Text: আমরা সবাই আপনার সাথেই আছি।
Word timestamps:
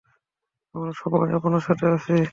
আমরা 0.75 0.91
সবাই 1.01 1.29
আপনার 1.37 1.61
সাথেই 1.61 1.91
আছি। 1.95 2.15